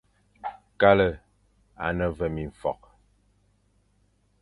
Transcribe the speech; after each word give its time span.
Kale 0.79 1.09
à 1.85 1.93
ne 1.97 2.07
ve 2.17 2.27
mimfokh, 2.35 2.87